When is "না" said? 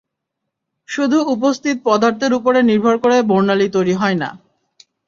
4.21-4.29